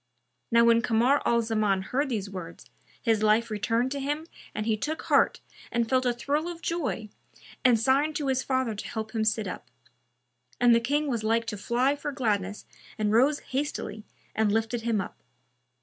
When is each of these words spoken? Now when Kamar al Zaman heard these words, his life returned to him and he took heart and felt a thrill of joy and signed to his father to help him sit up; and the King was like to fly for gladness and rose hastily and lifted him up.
Now 0.49 0.65
when 0.65 0.81
Kamar 0.81 1.21
al 1.27 1.43
Zaman 1.43 1.83
heard 1.83 2.09
these 2.09 2.27
words, 2.27 2.65
his 2.99 3.21
life 3.21 3.51
returned 3.51 3.91
to 3.91 3.99
him 3.99 4.25
and 4.55 4.65
he 4.65 4.75
took 4.75 5.03
heart 5.03 5.41
and 5.71 5.87
felt 5.87 6.07
a 6.07 6.13
thrill 6.13 6.47
of 6.47 6.63
joy 6.63 7.09
and 7.63 7.79
signed 7.79 8.15
to 8.15 8.25
his 8.25 8.41
father 8.41 8.73
to 8.73 8.87
help 8.87 9.13
him 9.13 9.23
sit 9.23 9.47
up; 9.47 9.69
and 10.59 10.73
the 10.73 10.79
King 10.79 11.05
was 11.07 11.23
like 11.23 11.45
to 11.45 11.55
fly 11.55 11.95
for 11.95 12.11
gladness 12.11 12.65
and 12.97 13.11
rose 13.11 13.41
hastily 13.41 14.03
and 14.33 14.51
lifted 14.51 14.81
him 14.81 14.99
up. 14.99 15.21